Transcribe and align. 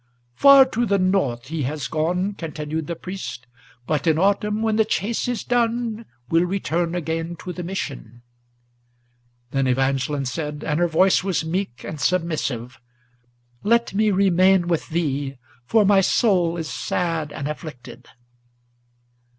"Far 0.33 0.65
to 0.65 0.87
the 0.87 0.97
north 0.97 1.49
he 1.49 1.61
has 1.69 1.87
gone," 1.87 2.33
continued 2.33 2.87
the 2.87 2.95
priest; 2.95 3.45
"but 3.85 4.07
in 4.07 4.17
autumn, 4.17 4.63
When 4.63 4.75
the 4.77 4.83
chase 4.83 5.27
is 5.27 5.43
done, 5.43 6.05
will 6.27 6.41
return 6.43 6.95
again 6.95 7.35
to 7.41 7.53
the 7.53 7.61
Mission." 7.61 8.23
Then 9.51 9.67
Evangeline 9.67 10.25
said, 10.25 10.63
and 10.65 10.79
her 10.79 10.87
voice 10.87 11.23
was 11.23 11.45
meek 11.45 11.83
and 11.83 12.01
submissive, 12.01 12.81
"Let 13.61 13.93
me 13.93 14.09
remain 14.09 14.67
with 14.67 14.89
thee, 14.89 15.37
for 15.67 15.85
my 15.85 16.01
soul 16.01 16.57
is 16.57 16.67
sad 16.67 17.31
and 17.31 17.47
afflicted." 17.47 18.07